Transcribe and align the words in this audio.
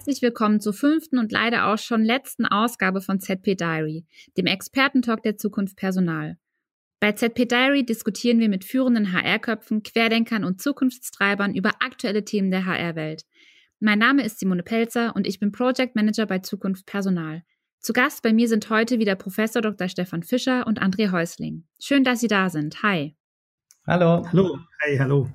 Herzlich 0.00 0.22
willkommen 0.22 0.60
zur 0.60 0.72
fünften 0.72 1.18
und 1.18 1.30
leider 1.30 1.66
auch 1.66 1.76
schon 1.76 2.02
letzten 2.02 2.46
Ausgabe 2.46 3.02
von 3.02 3.20
ZP 3.20 3.54
Diary, 3.54 4.06
dem 4.34 4.46
Expertentalk 4.46 5.22
der 5.22 5.36
Zukunft 5.36 5.76
Personal. 5.76 6.38
Bei 7.00 7.12
ZP 7.12 7.44
Diary 7.44 7.84
diskutieren 7.84 8.38
wir 8.38 8.48
mit 8.48 8.64
führenden 8.64 9.12
HR-Köpfen, 9.12 9.82
Querdenkern 9.82 10.44
und 10.44 10.62
Zukunftstreibern 10.62 11.54
über 11.54 11.72
aktuelle 11.80 12.24
Themen 12.24 12.50
der 12.50 12.64
HR-Welt. 12.64 13.26
Mein 13.78 13.98
Name 13.98 14.24
ist 14.24 14.38
Simone 14.38 14.62
Pelzer 14.62 15.14
und 15.14 15.26
ich 15.26 15.38
bin 15.38 15.52
Project 15.52 15.94
Manager 15.94 16.24
bei 16.24 16.38
Zukunft 16.38 16.86
Personal. 16.86 17.42
Zu 17.80 17.92
Gast 17.92 18.22
bei 18.22 18.32
mir 18.32 18.48
sind 18.48 18.70
heute 18.70 19.00
wieder 19.00 19.16
Professor 19.16 19.60
Dr. 19.60 19.90
Stefan 19.90 20.22
Fischer 20.22 20.66
und 20.66 20.80
André 20.80 21.12
Häusling. 21.12 21.64
Schön, 21.78 22.04
dass 22.04 22.20
Sie 22.20 22.28
da 22.28 22.48
sind. 22.48 22.82
Hi. 22.82 23.14
Hallo. 23.86 24.26
Hallo. 24.32 24.60
Hey, 24.78 24.96
hallo. 24.96 25.28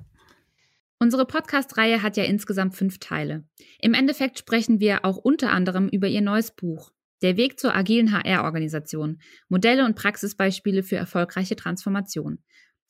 Unsere 0.98 1.26
Podcast-Reihe 1.26 2.02
hat 2.02 2.16
ja 2.16 2.24
insgesamt 2.24 2.74
fünf 2.74 2.98
Teile. 2.98 3.44
Im 3.80 3.92
Endeffekt 3.92 4.38
sprechen 4.38 4.80
wir 4.80 5.04
auch 5.04 5.18
unter 5.18 5.52
anderem 5.52 5.88
über 5.88 6.08
Ihr 6.08 6.22
neues 6.22 6.52
Buch. 6.52 6.90
Der 7.22 7.36
Weg 7.36 7.60
zur 7.60 7.74
agilen 7.74 8.12
HR-Organisation. 8.12 9.20
Modelle 9.48 9.84
und 9.84 9.94
Praxisbeispiele 9.94 10.82
für 10.82 10.96
erfolgreiche 10.96 11.54
Transformation. 11.54 12.38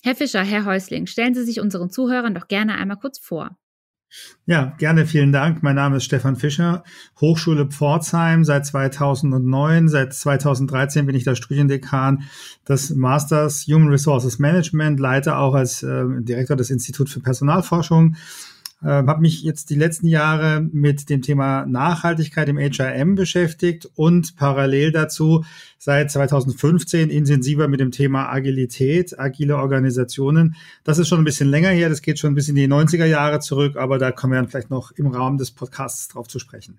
Herr 0.05 0.15
Fischer, 0.15 0.43
Herr 0.43 0.65
Häusling, 0.65 1.07
stellen 1.07 1.35
Sie 1.35 1.45
sich 1.45 1.61
unseren 1.61 1.91
Zuhörern 1.91 2.35
doch 2.35 2.47
gerne 2.47 2.77
einmal 2.77 2.99
kurz 2.99 3.19
vor. 3.19 3.59
Ja, 4.47 4.75
gerne, 4.79 5.07
vielen 5.07 5.33
Dank. 5.33 5.63
Mein 5.63 5.75
Name 5.75 5.97
ist 5.97 6.05
Stefan 6.05 6.37
Fischer, 6.37 6.85
Hochschule 7.21 7.67
Pforzheim 7.67 8.45
seit 8.45 8.65
2009. 8.65 9.89
Seit 9.89 10.15
2013 10.15 11.07
bin 11.07 11.17
ich 11.17 11.25
der 11.25 11.35
Studiendekan 11.35 12.23
des 12.69 12.95
Masters 12.95 13.67
Human 13.67 13.89
Resources 13.89 14.39
Management, 14.39 15.01
leite 15.01 15.37
auch 15.37 15.55
als 15.55 15.83
äh, 15.83 16.05
Direktor 16.21 16.57
des 16.57 16.71
Instituts 16.71 17.13
für 17.13 17.21
Personalforschung 17.21 18.17
äh, 18.83 18.89
habe 18.89 19.21
mich 19.21 19.43
jetzt 19.43 19.71
die 19.71 19.75
letzten 19.75 20.07
Jahre 20.07 20.61
mit 20.61 21.09
dem 21.09 21.23
Thema 21.23 21.65
Nachhaltigkeit 21.67 22.49
im 22.49 22.59
HRM 22.59 23.15
beschäftigt 23.15 23.89
und 23.95 24.37
parallel 24.37 24.93
dazu 24.93 25.45
seit 25.79 26.11
2015 26.11 27.11
intensiver 27.11 27.69
mit 27.69 27.81
dem 27.81 27.91
Thema 27.91 28.29
Agilität, 28.29 29.19
agile 29.19 29.57
Organisationen. 29.57 30.57
Das 30.85 30.99
ist 30.99 31.09
schon 31.09 31.21
ein 31.21 31.25
bisschen 31.25 31.49
länger 31.49 31.71
her, 31.71 31.89
das 31.89 32.03
geht 32.03 32.19
schon 32.19 32.35
bis 32.35 32.49
in 32.49 32.55
die 32.55 32.69
90er 32.69 33.07
Jahre 33.07 33.41
zurück, 33.41 33.77
aber 33.77 33.99
da 33.99 34.13
kommen 34.13 34.35
wir 34.35 34.41
dann 34.41 34.49
vielleicht 34.49 34.71
noch 34.71 34.93
im 34.93 35.07
Rahmen 35.07 35.39
des 35.39 35.51
Podcasts 35.51 36.09
drauf 36.09 36.29
zu 36.29 36.39
sprechen. 36.39 36.79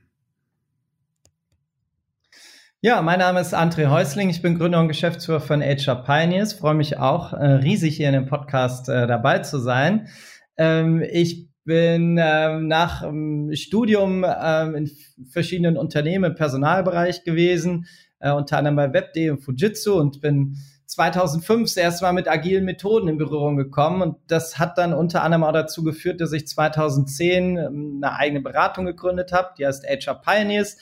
Ja, 2.80 3.02
mein 3.02 3.18
Name 3.18 3.40
ist 3.40 3.56
André 3.56 3.90
Häusling. 3.90 4.30
Ich 4.30 4.44
bin 4.44 4.56
Gründer 4.56 4.80
und 4.80 4.88
Geschäftsführer 4.88 5.40
von 5.40 5.64
HR 5.64 6.04
Pioneers. 6.04 6.54
Freue 6.54 6.76
mich 6.76 7.00
auch 7.00 7.34
äh, 7.34 7.44
riesig 7.44 7.98
hier 7.98 8.08
in 8.08 8.14
dem 8.14 8.28
Podcast 8.28 8.88
äh, 8.88 9.08
dabei 9.08 9.40
zu 9.40 9.58
sein. 9.58 10.10
Ähm, 10.58 11.02
ich 11.02 11.48
bin 11.68 12.18
ähm, 12.20 12.68
nach 12.68 13.02
dem 13.02 13.54
Studium 13.54 14.26
ähm, 14.26 14.74
in 14.74 14.92
verschiedenen 15.30 15.76
Unternehmen 15.76 16.32
im 16.32 16.36
Personalbereich 16.36 17.26
gewesen, 17.26 17.88
äh, 18.20 18.32
unter 18.32 18.58
anderem 18.58 18.78
bei 18.78 18.94
Webd 18.94 19.30
und 19.30 19.40
Fujitsu 19.40 20.00
und 20.00 20.22
bin 20.22 20.56
2005 20.86 21.76
das 21.76 22.02
Mal 22.02 22.14
mit 22.14 22.30
agilen 22.30 22.64
Methoden 22.64 23.10
in 23.10 23.18
Berührung 23.18 23.58
gekommen. 23.58 24.02
Und 24.02 24.16
das 24.28 24.58
hat 24.58 24.78
dann 24.78 24.94
unter 24.94 25.24
anderem 25.24 25.44
auch 25.44 25.52
dazu 25.52 25.84
geführt, 25.84 26.22
dass 26.22 26.32
ich 26.32 26.48
2010 26.48 27.58
ähm, 27.58 28.02
eine 28.02 28.16
eigene 28.16 28.42
Beratung 28.42 28.86
gegründet 28.86 29.34
habe, 29.34 29.50
die 29.60 29.68
heißt 29.68 29.86
HR 29.86 30.22
Pioneers 30.22 30.78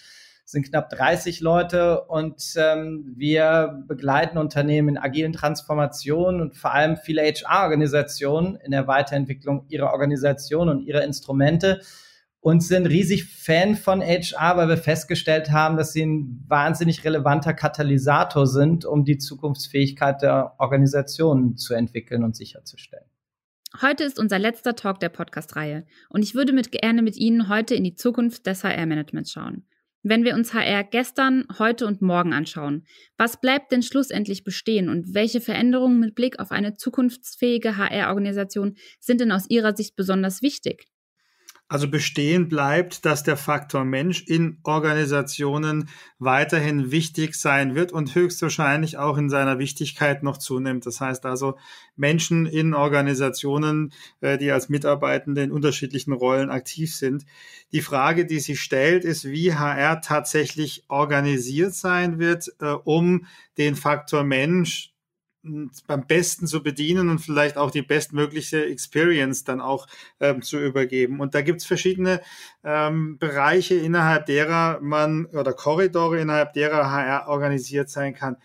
sind 0.46 0.70
knapp 0.70 0.92
30 0.92 1.42
Leute 1.42 2.02
und 2.04 2.54
ähm, 2.56 3.14
wir 3.18 3.84
begleiten 3.88 4.38
Unternehmen 4.38 4.90
in 4.90 4.98
agilen 4.98 5.34
Transformationen 5.34 6.40
und 6.40 6.56
vor 6.56 6.72
allem 6.72 6.98
viele 6.98 7.24
HR-Organisationen 7.24 8.56
in 8.56 8.70
der 8.70 8.88
Weiterentwicklung 8.88 9.66
ihrer 9.70 9.92
Organisation 9.92 10.70
und 10.70 10.82
ihrer 10.82 11.04
Instrumente 11.04 11.82
und 12.42 12.62
sind 12.62 12.86
riesig 12.86 13.26
Fan 13.26 13.76
von 13.76 14.04
HR, 14.04 14.56
weil 14.56 14.70
wir 14.70 14.78
festgestellt 14.78 15.52
haben, 15.52 15.78
dass 15.78 15.94
sie 15.94 16.06
ein 16.06 16.46
wahnsinnig 16.48 17.04
relevanter 17.04 17.56
Katalysator 17.56 18.46
sind, 18.46 18.86
um 18.86 19.04
die 19.04 19.18
Zukunftsfähigkeit 19.18 20.22
der 20.22 20.54
Organisationen 20.60 21.58
zu 21.58 21.74
entwickeln 21.74 22.24
und 22.24 22.36
sicherzustellen. 22.36 23.08
Heute 23.82 24.04
ist 24.04 24.20
unser 24.20 24.38
letzter 24.38 24.76
Talk 24.76 25.00
der 25.00 25.10
Podcast-Reihe 25.10 25.88
und 26.10 26.22
ich 26.22 26.36
würde 26.36 26.54
mit, 26.54 26.72
gerne 26.72 27.02
mit 27.02 27.18
Ihnen 27.18 27.50
heute 27.50 27.74
in 27.74 27.84
die 27.84 27.96
Zukunft 27.96 28.46
des 28.46 28.64
HR-Managements 28.64 29.32
schauen. 29.32 29.66
Wenn 30.08 30.24
wir 30.24 30.36
uns 30.36 30.54
HR 30.54 30.84
gestern, 30.84 31.46
heute 31.58 31.88
und 31.88 32.04
morgen 32.04 32.32
anschauen, 32.32 32.86
was 33.18 33.42
bleibt 33.42 33.72
denn 33.72 33.82
schlussendlich 33.82 34.44
bestehen 34.44 34.88
und 34.88 35.16
welche 35.16 35.42
Veränderungen 35.42 36.00
mit 36.00 36.14
Blick 36.14 36.38
auf 36.38 36.52
eine 36.52 36.76
zukunftsfähige 36.76 37.76
HR-Organisation 37.76 38.76
sind 39.00 39.20
denn 39.20 39.32
aus 39.32 39.50
Ihrer 39.50 39.76
Sicht 39.76 39.96
besonders 39.96 40.44
wichtig? 40.44 40.86
Also 41.68 41.90
bestehen 41.90 42.48
bleibt, 42.48 43.06
dass 43.06 43.24
der 43.24 43.38
Faktor 43.38 43.86
Mensch 43.86 44.22
in 44.28 44.60
Organisationen 44.62 45.90
weiterhin 46.20 46.92
wichtig 46.92 47.34
sein 47.34 47.74
wird 47.74 47.92
und 47.92 48.14
höchstwahrscheinlich 48.14 49.00
auch 49.00 49.18
in 49.18 49.32
seiner 49.32 49.58
Wichtigkeit 49.58 50.22
noch 50.22 50.38
zunimmt. 50.38 50.86
Das 50.86 51.02
heißt 51.02 51.26
also 51.26 51.58
Menschen 51.96 52.46
in 52.46 52.76
Organisationen, 52.76 53.94
äh, 54.22 54.38
die 54.38 54.52
als 54.52 54.70
Mitarbeitende 54.70 55.42
in 55.42 55.52
unterschiedlichen 55.52 56.14
Rollen 56.14 56.52
aktiv 56.52 56.96
sind. 56.96 57.26
Die 57.72 57.82
Frage, 57.82 58.28
die 58.28 58.40
sich 58.40 58.62
stellt, 58.62 59.04
ist, 59.04 59.26
wie 59.26 59.56
HR 59.56 60.02
tatsächlich 60.02 60.84
organisiert 60.88 61.74
sein 61.74 62.20
wird, 62.20 62.48
äh, 62.60 62.74
um 62.84 63.26
den 63.58 63.76
Faktor 63.76 64.24
Mensch 64.24 64.95
beim 65.88 66.08
besten 66.08 66.48
zu 66.48 66.64
bedienen 66.64 67.10
und 67.10 67.20
vielleicht 67.20 67.58
auch 67.58 67.72
die 67.72 67.82
bestmögliche 67.82 68.66
Experience 68.66 69.44
dann 69.44 69.62
auch 69.62 69.88
ähm, 70.20 70.42
zu 70.42 70.60
übergeben. 70.60 71.20
Und 71.20 71.36
da 71.36 71.42
gibt's 71.42 71.66
verschiedene 71.66 72.22
ähm, 72.64 73.18
Bereiche, 73.18 73.76
innerhalb 73.76 74.26
derer 74.26 74.80
man 74.82 75.26
oder 75.28 75.54
Korridore, 75.54 76.20
innerhalb 76.20 76.54
derer 76.54 76.92
HR 76.92 77.28
organisiert 77.28 77.90
sein 77.90 78.14
kann. 78.14 78.38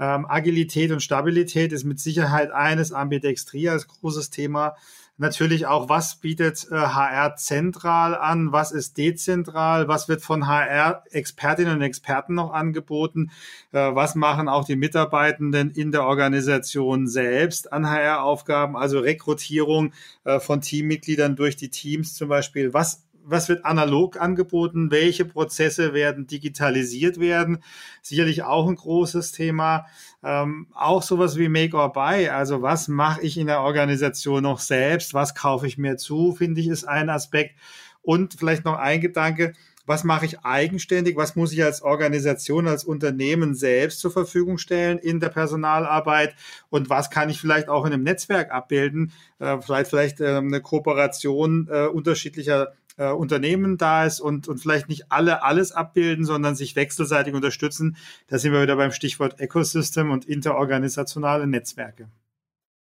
Ähm, 0.00 0.26
Agilität 0.28 0.92
und 0.92 1.02
Stabilität 1.02 1.72
ist 1.72 1.84
mit 1.84 1.98
Sicherheit 1.98 2.50
eines, 2.50 2.92
Ambidextrie 2.92 3.68
als 3.68 3.88
großes 3.88 4.30
Thema 4.30 4.76
natürlich 5.18 5.66
auch, 5.66 5.88
was 5.88 6.16
bietet 6.16 6.66
äh, 6.70 6.74
HR 6.74 7.36
zentral 7.36 8.14
an, 8.14 8.52
was 8.52 8.72
ist 8.72 8.96
dezentral, 8.96 9.88
was 9.88 10.08
wird 10.08 10.22
von 10.22 10.46
HR-Expertinnen 10.46 11.74
und 11.74 11.82
Experten 11.82 12.34
noch 12.34 12.52
angeboten, 12.52 13.30
äh, 13.72 13.78
was 13.78 14.14
machen 14.14 14.48
auch 14.48 14.64
die 14.64 14.76
Mitarbeitenden 14.76 15.70
in 15.70 15.92
der 15.92 16.04
Organisation 16.04 17.08
selbst 17.08 17.72
an 17.72 17.90
HR-Aufgaben, 17.90 18.76
also 18.76 19.00
Rekrutierung 19.00 19.92
äh, 20.24 20.40
von 20.40 20.60
Teammitgliedern 20.60 21.36
durch 21.36 21.56
die 21.56 21.70
Teams 21.70 22.14
zum 22.14 22.28
Beispiel, 22.28 22.72
was 22.72 23.04
was 23.30 23.48
wird 23.48 23.64
analog 23.64 24.20
angeboten, 24.20 24.90
welche 24.90 25.24
Prozesse 25.24 25.92
werden 25.92 26.26
digitalisiert 26.26 27.20
werden, 27.20 27.62
sicherlich 28.02 28.42
auch 28.42 28.68
ein 28.68 28.76
großes 28.76 29.32
Thema. 29.32 29.86
Ähm, 30.22 30.66
auch 30.74 31.02
sowas 31.02 31.36
wie 31.36 31.48
Make 31.48 31.76
or 31.76 31.92
Buy, 31.92 32.28
also 32.28 32.62
was 32.62 32.88
mache 32.88 33.22
ich 33.22 33.38
in 33.38 33.46
der 33.46 33.60
Organisation 33.60 34.42
noch 34.42 34.58
selbst, 34.58 35.14
was 35.14 35.34
kaufe 35.34 35.66
ich 35.66 35.78
mir 35.78 35.96
zu, 35.96 36.34
finde 36.34 36.60
ich, 36.60 36.68
ist 36.68 36.84
ein 36.84 37.10
Aspekt. 37.10 37.56
Und 38.02 38.34
vielleicht 38.34 38.64
noch 38.64 38.78
ein 38.78 39.00
Gedanke, 39.00 39.52
was 39.88 40.04
mache 40.04 40.26
ich 40.26 40.40
eigenständig, 40.40 41.16
was 41.16 41.34
muss 41.34 41.50
ich 41.50 41.64
als 41.64 41.80
Organisation, 41.80 42.68
als 42.68 42.84
Unternehmen 42.84 43.54
selbst 43.54 44.00
zur 44.00 44.10
Verfügung 44.10 44.58
stellen 44.58 44.98
in 44.98 45.18
der 45.18 45.30
Personalarbeit? 45.30 46.34
Und 46.68 46.90
was 46.90 47.08
kann 47.08 47.30
ich 47.30 47.40
vielleicht 47.40 47.70
auch 47.70 47.86
in 47.86 47.94
einem 47.94 48.02
Netzwerk 48.02 48.50
abbilden, 48.50 49.12
äh, 49.38 49.58
vielleicht 49.62 49.88
vielleicht 49.88 50.20
äh, 50.20 50.36
eine 50.36 50.60
Kooperation 50.60 51.68
äh, 51.70 51.86
unterschiedlicher 51.86 52.74
äh, 52.98 53.10
Unternehmen 53.10 53.78
da 53.78 54.04
ist 54.04 54.20
und, 54.20 54.48
und 54.48 54.58
vielleicht 54.58 54.88
nicht 54.88 55.10
alle 55.10 55.42
alles 55.42 55.72
abbilden, 55.72 56.24
sondern 56.24 56.54
sich 56.54 56.76
wechselseitig 56.76 57.32
unterstützen. 57.32 57.96
Da 58.26 58.38
sind 58.38 58.52
wir 58.52 58.62
wieder 58.62 58.76
beim 58.76 58.92
Stichwort 58.92 59.40
Ecosystem 59.40 60.10
und 60.10 60.26
interorganisationale 60.26 61.46
Netzwerke. 61.46 62.08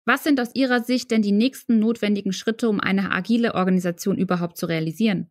Was 0.06 0.22
sind 0.22 0.40
aus 0.40 0.55
Ihrer 0.55 0.82
Sicht 0.82 1.11
denn 1.11 1.22
die 1.22 1.32
nächsten 1.32 1.78
notwendigen 1.78 2.32
Schritte, 2.32 2.69
um 2.69 2.81
eine 2.81 3.11
agile 3.11 3.55
Organisation 3.55 4.19
überhaupt 4.19 4.56
zu 4.56 4.66
realisieren? 4.66 5.31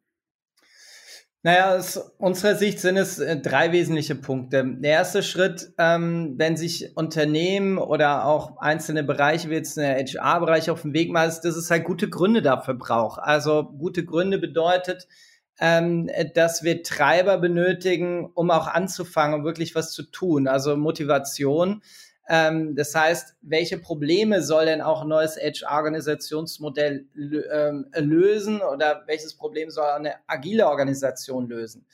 Naja, 1.46 1.76
aus 1.76 1.98
unserer 2.20 2.56
Sicht 2.56 2.80
sind 2.80 2.96
es 2.96 3.20
äh, 3.20 3.36
drei 3.38 3.74
wesentliche 3.74 4.16
Punkte. 4.16 4.64
Der 4.66 4.92
erste 4.92 5.22
Schritt, 5.22 5.74
ähm, 5.78 6.36
wenn 6.38 6.56
sich 6.56 6.96
Unternehmen 6.96 7.78
oder 7.78 8.26
auch 8.26 8.60
einzelne 8.60 9.04
Bereiche, 9.04 9.50
wie 9.50 9.56
jetzt 9.56 9.76
der 9.76 9.98
HR-Bereich 9.98 10.70
auf 10.70 10.84
dem 10.84 10.94
Weg 10.94 11.12
machen, 11.12 11.28
ist, 11.28 11.42
dass 11.42 11.58
es 11.58 11.70
halt 11.70 11.84
gute 11.84 12.10
Gründe 12.10 12.42
dafür 12.42 12.76
braucht. 12.76 13.20
Also 13.22 13.66
gute 13.78 14.06
Gründe 14.06 14.40
bedeutet, 14.40 15.10
ähm, 15.60 16.10
dass 16.34 16.64
wir 16.64 16.82
Treiber 16.82 17.38
benötigen, 17.40 18.32
um 18.34 18.50
auch 18.50 18.68
anzufangen, 18.68 19.42
um 19.42 19.46
wirklich 19.46 19.76
was 19.76 19.92
zu 19.92 20.04
tun. 20.04 20.48
Also 20.48 20.78
Motivation. 20.78 21.82
Ähm, 22.30 22.76
das 22.76 22.96
heißt, 22.96 23.36
welche 23.42 23.78
Probleme 23.78 24.42
soll 24.42 24.66
denn 24.66 24.82
auch 24.82 25.02
ein 25.02 25.10
neues 25.10 25.36
HR-Organisationsmodell 25.36 27.06
ähm, 27.52 27.88
lösen 27.96 28.62
oder 28.62 29.04
welches 29.08 29.36
Problem 29.36 29.70
soll 29.70 29.86
eine 29.86 30.16
agile 30.28 30.68
Organisation 30.68 31.48
lösen? 31.48 31.86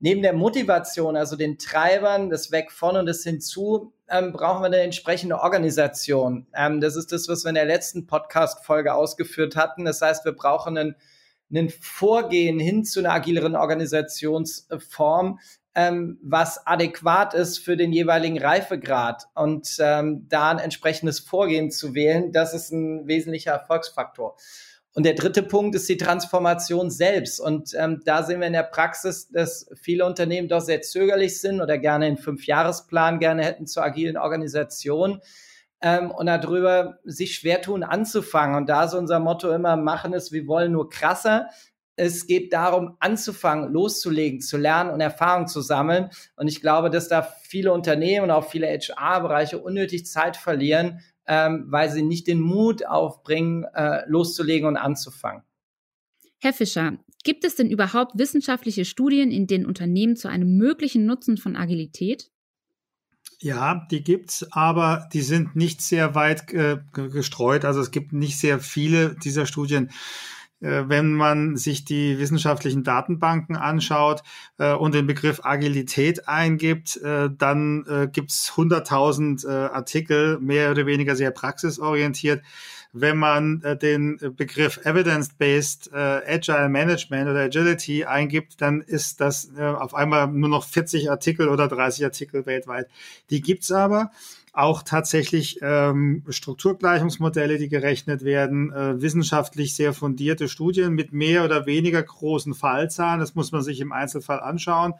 Neben 0.00 0.22
der 0.22 0.32
Motivation, 0.32 1.16
also 1.16 1.36
den 1.36 1.58
Treibern, 1.58 2.30
das 2.30 2.52
Weg 2.52 2.70
von 2.70 2.96
und 2.96 3.06
das 3.06 3.24
Hinzu, 3.24 3.92
ähm, 4.08 4.32
brauchen 4.32 4.62
wir 4.62 4.66
eine 4.66 4.78
entsprechende 4.78 5.40
Organisation. 5.40 6.46
Ähm, 6.54 6.80
das 6.80 6.96
ist 6.96 7.12
das, 7.12 7.28
was 7.28 7.44
wir 7.44 7.50
in 7.50 7.56
der 7.56 7.64
letzten 7.64 8.06
Podcast-Folge 8.06 8.94
ausgeführt 8.94 9.56
hatten. 9.56 9.84
Das 9.84 10.00
heißt, 10.00 10.24
wir 10.24 10.32
brauchen 10.32 10.78
einen 10.78 10.94
ein 11.50 11.70
Vorgehen 11.70 12.58
hin 12.58 12.84
zu 12.84 13.00
einer 13.00 13.12
agileren 13.12 13.56
Organisationsform, 13.56 15.38
ähm, 15.78 16.18
was 16.22 16.66
adäquat 16.66 17.34
ist 17.34 17.58
für 17.58 17.76
den 17.76 17.92
jeweiligen 17.92 18.36
Reifegrad 18.36 19.28
und 19.36 19.76
ähm, 19.78 20.26
da 20.28 20.50
ein 20.50 20.58
entsprechendes 20.58 21.20
Vorgehen 21.20 21.70
zu 21.70 21.94
wählen, 21.94 22.32
das 22.32 22.52
ist 22.52 22.72
ein 22.72 23.06
wesentlicher 23.06 23.52
Erfolgsfaktor. 23.52 24.36
Und 24.94 25.06
der 25.06 25.14
dritte 25.14 25.44
Punkt 25.44 25.76
ist 25.76 25.88
die 25.88 25.96
Transformation 25.96 26.90
selbst. 26.90 27.38
Und 27.38 27.74
ähm, 27.78 28.00
da 28.04 28.24
sehen 28.24 28.40
wir 28.40 28.48
in 28.48 28.54
der 28.54 28.64
Praxis, 28.64 29.28
dass 29.28 29.70
viele 29.80 30.04
Unternehmen 30.04 30.48
doch 30.48 30.62
sehr 30.62 30.82
zögerlich 30.82 31.40
sind 31.40 31.60
oder 31.60 31.78
gerne 31.78 32.06
einen 32.06 32.18
Fünfjahresplan 32.18 33.20
gerne 33.20 33.44
hätten 33.44 33.68
zur 33.68 33.84
agilen 33.84 34.16
Organisation 34.16 35.20
ähm, 35.80 36.10
und 36.10 36.26
darüber 36.26 36.98
sich 37.04 37.36
schwer 37.36 37.62
tun 37.62 37.84
anzufangen. 37.84 38.56
Und 38.56 38.68
da 38.68 38.86
ist 38.86 38.94
unser 38.94 39.20
Motto 39.20 39.52
immer, 39.52 39.76
machen 39.76 40.12
es, 40.12 40.32
wir 40.32 40.48
wollen 40.48 40.72
nur 40.72 40.90
krasser. 40.90 41.50
Es 41.98 42.26
geht 42.26 42.52
darum, 42.52 42.96
anzufangen, 43.00 43.72
loszulegen, 43.72 44.40
zu 44.40 44.56
lernen 44.56 44.90
und 44.90 45.00
Erfahrung 45.00 45.48
zu 45.48 45.60
sammeln. 45.60 46.10
Und 46.36 46.46
ich 46.46 46.60
glaube, 46.60 46.90
dass 46.90 47.08
da 47.08 47.22
viele 47.42 47.72
Unternehmen 47.72 48.24
und 48.24 48.30
auch 48.30 48.48
viele 48.48 48.68
HR-Bereiche 48.68 49.58
unnötig 49.58 50.06
Zeit 50.06 50.36
verlieren, 50.36 51.00
ähm, 51.26 51.66
weil 51.68 51.90
sie 51.90 52.02
nicht 52.02 52.26
den 52.28 52.40
Mut 52.40 52.86
aufbringen, 52.86 53.64
äh, 53.74 54.08
loszulegen 54.08 54.68
und 54.68 54.76
anzufangen. 54.76 55.42
Herr 56.38 56.52
Fischer, 56.52 56.98
gibt 57.24 57.44
es 57.44 57.56
denn 57.56 57.68
überhaupt 57.68 58.16
wissenschaftliche 58.16 58.84
Studien, 58.84 59.32
in 59.32 59.48
denen 59.48 59.66
Unternehmen 59.66 60.14
zu 60.14 60.28
einem 60.28 60.56
möglichen 60.56 61.04
Nutzen 61.04 61.36
von 61.36 61.56
Agilität? 61.56 62.30
Ja, 63.40 63.86
die 63.90 64.02
gibt's, 64.02 64.46
aber 64.52 65.08
die 65.12 65.20
sind 65.22 65.54
nicht 65.54 65.80
sehr 65.80 66.14
weit 66.14 66.52
äh, 66.52 66.78
gestreut. 66.92 67.64
Also 67.64 67.80
es 67.80 67.90
gibt 67.90 68.12
nicht 68.12 68.38
sehr 68.38 68.58
viele 68.58 69.14
dieser 69.16 69.46
Studien. 69.46 69.90
Äh, 70.60 70.84
wenn 70.88 71.14
man 71.14 71.56
sich 71.56 71.84
die 71.84 72.18
wissenschaftlichen 72.18 72.82
Datenbanken 72.82 73.56
anschaut 73.56 74.22
äh, 74.58 74.72
und 74.72 74.94
den 74.94 75.06
Begriff 75.06 75.40
Agilität 75.44 76.28
eingibt, 76.28 76.96
äh, 76.96 77.30
dann 77.36 77.84
äh, 77.88 78.08
gibt's 78.08 78.52
100.000 78.56 79.46
äh, 79.46 79.50
Artikel, 79.68 80.38
mehr 80.40 80.70
oder 80.70 80.86
weniger 80.86 81.14
sehr 81.14 81.30
praxisorientiert. 81.30 82.42
Wenn 82.94 83.18
man 83.18 83.62
den 83.82 84.18
Begriff 84.34 84.80
Evidence-Based 84.82 85.92
Agile 85.92 86.70
Management 86.70 87.28
oder 87.28 87.40
Agility 87.40 88.06
eingibt, 88.06 88.62
dann 88.62 88.80
ist 88.80 89.20
das 89.20 89.54
auf 89.58 89.94
einmal 89.94 90.26
nur 90.28 90.48
noch 90.48 90.64
40 90.64 91.10
Artikel 91.10 91.48
oder 91.48 91.68
30 91.68 92.06
Artikel 92.06 92.46
weltweit. 92.46 92.88
Die 93.28 93.42
gibt's 93.42 93.70
aber 93.70 94.10
auch 94.52 94.82
tatsächlich 94.82 95.58
ähm, 95.62 96.24
Strukturgleichungsmodelle, 96.28 97.58
die 97.58 97.68
gerechnet 97.68 98.24
werden, 98.24 98.72
äh, 98.72 99.00
wissenschaftlich 99.00 99.74
sehr 99.74 99.92
fundierte 99.92 100.48
Studien 100.48 100.94
mit 100.94 101.12
mehr 101.12 101.44
oder 101.44 101.66
weniger 101.66 102.02
großen 102.02 102.54
Fallzahlen. 102.54 103.20
Das 103.20 103.34
muss 103.34 103.52
man 103.52 103.62
sich 103.62 103.80
im 103.80 103.92
Einzelfall 103.92 104.40
anschauen. 104.40 104.94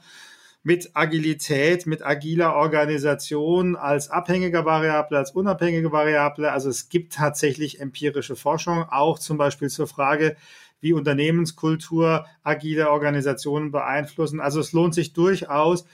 Mit 0.62 0.90
Agilität, 0.94 1.86
mit 1.86 2.04
agiler 2.04 2.54
Organisation 2.54 3.76
als 3.76 4.10
abhängiger 4.10 4.64
Variable, 4.64 5.16
als 5.16 5.30
unabhängige 5.30 5.92
Variable. 5.92 6.50
Also 6.52 6.68
es 6.68 6.88
gibt 6.88 7.14
tatsächlich 7.14 7.80
empirische 7.80 8.36
Forschung, 8.36 8.84
auch 8.90 9.18
zum 9.18 9.38
Beispiel 9.38 9.68
zur 9.68 9.86
Frage, 9.86 10.36
wie 10.80 10.92
Unternehmenskultur 10.92 12.26
agile 12.42 12.90
Organisationen 12.90 13.70
beeinflussen. 13.70 14.40
Also 14.40 14.60
es 14.60 14.72
lohnt 14.72 14.94
sich 14.94 15.12
durchaus, 15.12 15.84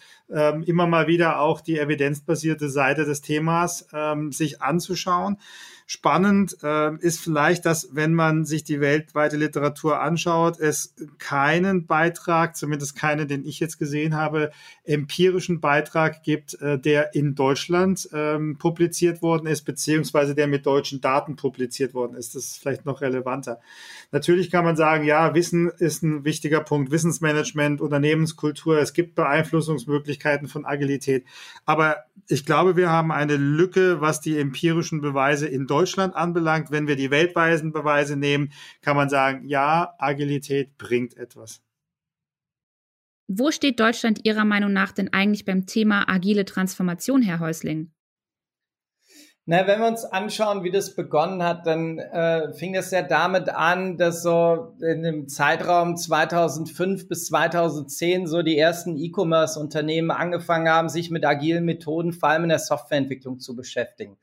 immer 0.62 0.86
mal 0.86 1.06
wieder 1.06 1.40
auch 1.40 1.60
die 1.60 1.78
evidenzbasierte 1.78 2.68
Seite 2.68 3.04
des 3.04 3.20
Themas 3.20 3.86
ähm, 3.92 4.32
sich 4.32 4.62
anzuschauen. 4.62 5.38
Spannend 5.86 6.56
äh, 6.62 6.96
ist 6.96 7.20
vielleicht, 7.20 7.66
dass 7.66 7.90
wenn 7.92 8.14
man 8.14 8.46
sich 8.46 8.64
die 8.64 8.80
weltweite 8.80 9.36
Literatur 9.36 10.00
anschaut, 10.00 10.58
es 10.58 10.94
keinen 11.18 11.84
Beitrag, 11.84 12.56
zumindest 12.56 12.96
keinen, 12.96 13.28
den 13.28 13.44
ich 13.44 13.60
jetzt 13.60 13.78
gesehen 13.78 14.16
habe, 14.16 14.50
empirischen 14.84 15.60
Beitrag 15.60 16.22
gibt, 16.22 16.54
äh, 16.62 16.78
der 16.78 17.14
in 17.14 17.34
Deutschland 17.34 18.08
ähm, 18.14 18.56
publiziert 18.56 19.20
worden 19.20 19.46
ist, 19.46 19.62
beziehungsweise 19.66 20.34
der 20.34 20.46
mit 20.46 20.64
deutschen 20.64 21.02
Daten 21.02 21.36
publiziert 21.36 21.92
worden 21.92 22.16
ist. 22.16 22.34
Das 22.34 22.44
ist 22.46 22.58
vielleicht 22.60 22.86
noch 22.86 23.02
relevanter. 23.02 23.60
Natürlich 24.10 24.50
kann 24.50 24.64
man 24.64 24.76
sagen, 24.76 25.04
ja, 25.04 25.34
Wissen 25.34 25.68
ist 25.68 26.02
ein 26.02 26.24
wichtiger 26.24 26.60
Punkt, 26.60 26.92
Wissensmanagement, 26.92 27.82
Unternehmenskultur, 27.82 28.78
es 28.78 28.94
gibt 28.94 29.16
Beeinflussungsmöglichkeiten 29.16 30.48
von 30.48 30.64
Agilität. 30.64 31.26
Aber 31.66 32.04
ich 32.26 32.46
glaube, 32.46 32.74
wir 32.76 32.88
haben 32.88 33.12
eine 33.12 33.36
Lücke, 33.36 34.00
was 34.00 34.22
die 34.22 34.38
empirischen 34.38 35.02
Beweise 35.02 35.46
in 35.46 35.66
Deutschland 35.66 35.73
anbelangt. 36.14 36.70
Wenn 36.70 36.86
wir 36.86 36.96
die 36.96 37.10
weltweiten 37.10 37.72
Beweise 37.72 38.16
nehmen, 38.16 38.52
kann 38.82 38.96
man 38.96 39.08
sagen, 39.08 39.46
ja, 39.46 39.94
Agilität 39.98 40.76
bringt 40.78 41.16
etwas. 41.16 41.60
Wo 43.26 43.50
steht 43.50 43.80
Deutschland 43.80 44.20
Ihrer 44.24 44.44
Meinung 44.44 44.72
nach 44.72 44.92
denn 44.92 45.12
eigentlich 45.12 45.44
beim 45.44 45.66
Thema 45.66 46.08
agile 46.08 46.44
Transformation, 46.44 47.22
Herr 47.22 47.40
Häusling? 47.40 47.90
Na, 49.46 49.66
wenn 49.66 49.80
wir 49.80 49.88
uns 49.88 50.06
anschauen, 50.06 50.64
wie 50.64 50.70
das 50.70 50.94
begonnen 50.94 51.42
hat, 51.42 51.66
dann 51.66 51.98
äh, 51.98 52.54
fing 52.54 52.74
es 52.74 52.90
ja 52.90 53.02
damit 53.02 53.50
an, 53.50 53.98
dass 53.98 54.22
so 54.22 54.74
in 54.80 55.02
dem 55.02 55.28
Zeitraum 55.28 55.98
2005 55.98 57.08
bis 57.08 57.26
2010 57.26 58.26
so 58.26 58.40
die 58.40 58.56
ersten 58.56 58.96
E-Commerce-Unternehmen 58.96 60.10
angefangen 60.10 60.70
haben, 60.70 60.88
sich 60.88 61.10
mit 61.10 61.26
agilen 61.26 61.66
Methoden 61.66 62.14
vor 62.14 62.30
allem 62.30 62.44
in 62.44 62.48
der 62.48 62.58
Softwareentwicklung 62.58 63.38
zu 63.38 63.54
beschäftigen. 63.54 64.16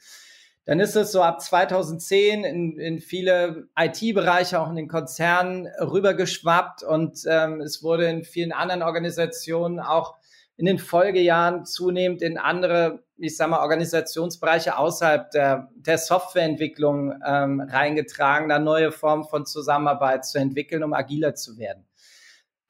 Dann 0.65 0.79
ist 0.79 0.95
es 0.95 1.11
so 1.11 1.23
ab 1.23 1.41
2010 1.41 2.43
in, 2.43 2.77
in 2.79 2.99
viele 2.99 3.67
IT-Bereiche, 3.77 4.59
auch 4.59 4.69
in 4.69 4.75
den 4.75 4.87
Konzernen 4.87 5.67
rübergeschwappt 5.79 6.83
und 6.83 7.23
ähm, 7.27 7.61
es 7.61 7.81
wurde 7.81 8.05
in 8.05 8.23
vielen 8.23 8.51
anderen 8.51 8.83
Organisationen 8.83 9.79
auch 9.79 10.15
in 10.57 10.67
den 10.67 10.77
Folgejahren 10.77 11.65
zunehmend 11.65 12.21
in 12.21 12.37
andere, 12.37 13.03
ich 13.17 13.35
sag 13.35 13.49
mal, 13.49 13.61
Organisationsbereiche 13.61 14.77
außerhalb 14.77 15.31
der, 15.31 15.69
der 15.73 15.97
Softwareentwicklung 15.97 17.19
ähm, 17.25 17.61
reingetragen, 17.61 18.47
da 18.47 18.59
neue 18.59 18.91
Formen 18.91 19.23
von 19.23 19.47
Zusammenarbeit 19.47 20.23
zu 20.23 20.37
entwickeln, 20.37 20.83
um 20.83 20.93
agiler 20.93 21.33
zu 21.33 21.57
werden. 21.57 21.87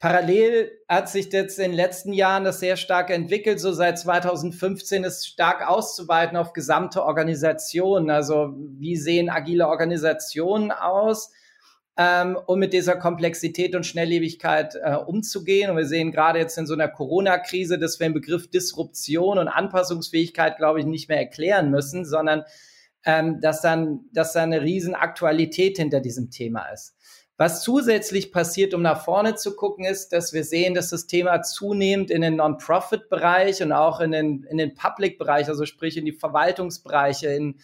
Parallel 0.02 0.72
hat 0.88 1.08
sich 1.08 1.32
jetzt 1.32 1.60
in 1.60 1.70
den 1.70 1.76
letzten 1.76 2.12
Jahren 2.12 2.42
das 2.42 2.58
sehr 2.58 2.76
stark 2.76 3.10
entwickelt. 3.10 3.60
So 3.60 3.72
seit 3.72 4.00
2015 4.00 5.04
ist 5.04 5.28
stark 5.28 5.66
auszuweiten 5.66 6.36
auf 6.36 6.52
gesamte 6.52 7.04
Organisationen. 7.04 8.10
Also 8.10 8.52
wie 8.56 8.96
sehen 8.96 9.30
agile 9.30 9.68
Organisationen 9.68 10.72
aus? 10.72 11.30
ähm, 11.98 12.38
um 12.46 12.58
mit 12.58 12.72
dieser 12.72 12.96
Komplexität 12.96 13.74
und 13.74 13.84
Schnelllebigkeit 13.84 14.74
äh, 14.82 14.94
umzugehen. 14.94 15.70
Und 15.70 15.76
wir 15.76 15.86
sehen 15.86 16.10
gerade 16.10 16.38
jetzt 16.38 16.56
in 16.56 16.66
so 16.66 16.74
einer 16.74 16.88
Corona-Krise, 16.88 17.78
dass 17.78 18.00
wir 18.00 18.08
den 18.08 18.14
Begriff 18.14 18.48
Disruption 18.50 19.38
und 19.38 19.48
Anpassungsfähigkeit, 19.48 20.56
glaube 20.56 20.80
ich, 20.80 20.86
nicht 20.86 21.08
mehr 21.08 21.18
erklären 21.18 21.70
müssen, 21.70 22.04
sondern 22.04 22.44
ähm, 23.04 23.40
dass 23.40 23.60
dann, 23.60 24.06
dass 24.12 24.32
da 24.32 24.42
eine 24.42 24.62
riesen 24.62 24.94
Aktualität 24.94 25.76
hinter 25.76 26.00
diesem 26.00 26.30
Thema 26.30 26.66
ist. 26.68 26.96
Was 27.42 27.64
zusätzlich 27.64 28.30
passiert, 28.30 28.72
um 28.72 28.82
nach 28.82 29.02
vorne 29.02 29.34
zu 29.34 29.56
gucken, 29.56 29.84
ist, 29.84 30.12
dass 30.12 30.32
wir 30.32 30.44
sehen, 30.44 30.74
dass 30.74 30.90
das 30.90 31.08
Thema 31.08 31.42
zunehmend 31.42 32.08
in 32.12 32.22
den 32.22 32.36
Non-Profit-Bereich 32.36 33.60
und 33.64 33.72
auch 33.72 33.98
in 33.98 34.12
den, 34.12 34.44
in 34.44 34.58
den 34.58 34.74
Public-Bereich, 34.74 35.48
also 35.48 35.66
sprich 35.66 35.96
in 35.96 36.04
die 36.04 36.12
Verwaltungsbereiche, 36.12 37.30
in 37.30 37.58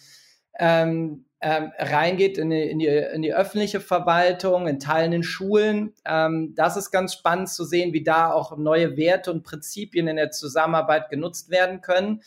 ähm, 0.59 1.23
ähm, 1.39 1.71
reingeht 1.77 2.37
in 2.37 2.49
die, 2.49 2.61
in, 2.61 2.79
die, 2.79 2.87
in 2.87 3.21
die 3.21 3.33
öffentliche 3.33 3.79
Verwaltung, 3.79 4.67
in 4.67 4.81
Teilen 4.81 5.13
in 5.13 5.23
Schulen. 5.23 5.93
Ähm, 6.03 6.53
das 6.57 6.75
ist 6.75 6.91
ganz 6.91 7.13
spannend 7.13 7.47
zu 7.47 7.63
sehen, 7.63 7.93
wie 7.93 8.03
da 8.03 8.33
auch 8.33 8.57
neue 8.57 8.97
Werte 8.97 9.31
und 9.31 9.43
Prinzipien 9.43 10.09
in 10.09 10.17
der 10.17 10.31
Zusammenarbeit 10.31 11.07
genutzt 11.07 11.51
werden 11.51 11.79
können. 11.79 12.21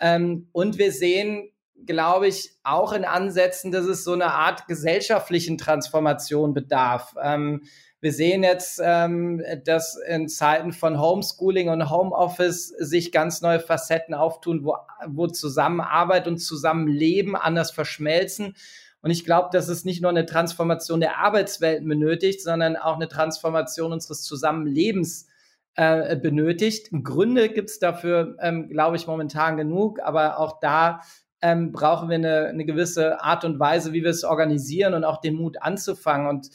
Ähm, 0.00 0.48
und 0.52 0.78
wir 0.78 0.90
sehen, 0.90 1.50
glaube 1.86 2.28
ich, 2.28 2.52
auch 2.62 2.92
in 2.92 3.04
Ansätzen, 3.04 3.72
dass 3.72 3.86
es 3.86 4.04
so 4.04 4.12
eine 4.12 4.32
Art 4.32 4.66
gesellschaftlichen 4.66 5.58
Transformation 5.58 6.54
bedarf. 6.54 7.14
Ähm, 7.22 7.62
wir 8.00 8.12
sehen 8.12 8.42
jetzt, 8.42 8.82
ähm, 8.84 9.42
dass 9.64 9.96
in 10.06 10.28
Zeiten 10.28 10.72
von 10.74 11.00
Homeschooling 11.00 11.70
und 11.70 11.88
Homeoffice 11.88 12.68
sich 12.68 13.12
ganz 13.12 13.40
neue 13.40 13.60
Facetten 13.60 14.14
auftun, 14.14 14.64
wo, 14.64 14.76
wo 15.06 15.26
Zusammenarbeit 15.26 16.28
und 16.28 16.36
Zusammenleben 16.36 17.34
anders 17.34 17.70
verschmelzen. 17.70 18.56
Und 19.00 19.10
ich 19.10 19.24
glaube, 19.24 19.48
dass 19.52 19.68
es 19.68 19.86
nicht 19.86 20.02
nur 20.02 20.10
eine 20.10 20.26
Transformation 20.26 21.00
der 21.00 21.18
Arbeitswelten 21.18 21.88
benötigt, 21.88 22.42
sondern 22.42 22.76
auch 22.76 22.96
eine 22.96 23.08
Transformation 23.08 23.92
unseres 23.92 24.22
Zusammenlebens 24.22 25.26
äh, 25.74 26.16
benötigt. 26.16 26.90
Gründe 27.02 27.48
gibt 27.48 27.70
es 27.70 27.78
dafür, 27.78 28.36
ähm, 28.40 28.68
glaube 28.68 28.96
ich, 28.96 29.06
momentan 29.06 29.56
genug, 29.56 29.98
aber 30.02 30.38
auch 30.38 30.60
da 30.60 31.00
ähm, 31.44 31.72
brauchen 31.72 32.08
wir 32.08 32.14
eine, 32.14 32.46
eine 32.46 32.64
gewisse 32.64 33.20
Art 33.20 33.44
und 33.44 33.60
Weise, 33.60 33.92
wie 33.92 34.02
wir 34.02 34.10
es 34.10 34.24
organisieren 34.24 34.94
und 34.94 35.04
auch 35.04 35.20
den 35.20 35.34
Mut 35.34 35.60
anzufangen. 35.60 36.26
Und 36.26 36.48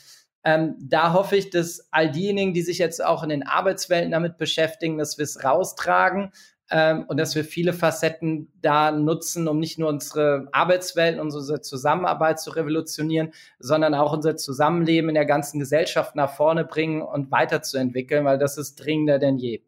ähm, 0.44 0.76
da 0.82 1.14
hoffe 1.14 1.36
ich, 1.36 1.52
dass 1.52 1.88
all 1.92 2.10
diejenigen, 2.10 2.56
die 2.56 2.64
sich 2.64 2.80
jetzt 2.80 3.06
auch 3.06 3.22
in 3.22 3.30
den 3.30 3.46
Arbeitswelten 3.46 4.12
damit 4.12 4.38
beschäftigen, 4.38 4.98
dass 4.98 5.20
wir 5.20 5.26
es 5.26 5.44
raustragen 5.44 6.32
ähm, 6.72 7.06
und 7.08 7.18
dass 7.18 7.36
wir 7.36 7.44
viele 7.44 7.74
Facetten 7.74 8.52
da 8.64 8.92
nutzen, 8.92 9.48
um 9.48 9.60
nicht 9.60 9.78
nur 9.78 9.90
unsere 9.90 10.48
Arbeitswelt, 10.54 11.20
unsere 11.20 11.62
Zusammenarbeit 11.62 12.40
zu 12.40 12.50
revolutionieren, 12.50 13.32
sondern 13.60 13.94
auch 13.94 14.12
unser 14.12 14.38
Zusammenleben 14.38 15.10
in 15.10 15.16
der 15.16 15.28
ganzen 15.28 15.60
Gesellschaft 15.60 16.16
nach 16.16 16.32
vorne 16.32 16.66
bringen 16.66 17.04
und 17.04 17.30
weiterzuentwickeln, 17.30 18.26
weil 18.26 18.40
das 18.40 18.58
ist 18.58 18.84
dringender 18.84 19.20
denn 19.20 19.38
je. 19.38 19.62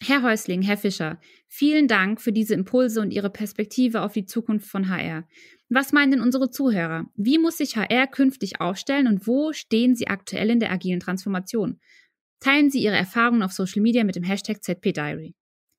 Herr 0.00 0.22
Häusling, 0.22 0.62
Herr 0.62 0.76
Fischer, 0.76 1.20
vielen 1.48 1.88
Dank 1.88 2.20
für 2.20 2.32
diese 2.32 2.54
Impulse 2.54 3.00
und 3.00 3.10
Ihre 3.10 3.30
Perspektive 3.30 4.02
auf 4.02 4.12
die 4.12 4.26
Zukunft 4.26 4.68
von 4.68 4.88
HR. 4.88 5.26
Was 5.68 5.92
meinen 5.92 6.12
denn 6.12 6.20
unsere 6.20 6.50
Zuhörer? 6.50 7.06
Wie 7.16 7.38
muss 7.38 7.58
sich 7.58 7.76
HR 7.76 8.06
künftig 8.06 8.60
aufstellen 8.60 9.08
und 9.08 9.26
wo 9.26 9.52
stehen 9.52 9.96
Sie 9.96 10.06
aktuell 10.06 10.50
in 10.50 10.60
der 10.60 10.70
agilen 10.70 11.00
Transformation? 11.00 11.80
Teilen 12.40 12.70
Sie 12.70 12.80
Ihre 12.80 12.96
Erfahrungen 12.96 13.42
auf 13.42 13.52
Social 13.52 13.82
Media 13.82 14.04
mit 14.04 14.14
dem 14.14 14.22
Hashtag 14.22 14.62
ZPDiary. 14.62 15.34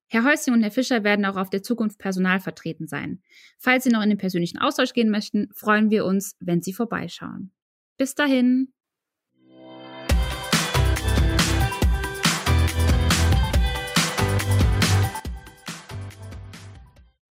Herr 0.08 0.24
Häusling 0.24 0.56
und 0.56 0.62
Herr 0.62 0.70
Fischer 0.70 1.02
werden 1.02 1.24
auch 1.24 1.36
auf 1.36 1.50
der 1.50 1.62
Zukunft 1.62 1.98
Personal 1.98 2.40
vertreten 2.40 2.88
sein. 2.88 3.22
Falls 3.58 3.84
Sie 3.84 3.90
noch 3.90 4.02
in 4.02 4.10
den 4.10 4.18
persönlichen 4.18 4.58
Austausch 4.58 4.92
gehen 4.92 5.08
möchten, 5.08 5.48
freuen 5.54 5.90
wir 5.90 6.04
uns, 6.04 6.36
wenn 6.40 6.60
Sie 6.60 6.72
vorbeischauen. 6.72 7.52
Bis 7.96 8.14
dahin. 8.14 8.72